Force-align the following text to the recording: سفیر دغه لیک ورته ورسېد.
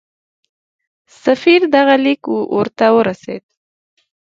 سفیر 1.23 1.61
دغه 1.75 1.95
لیک 2.05 2.23
ورته 2.55 2.85
ورسېد. 2.95 3.43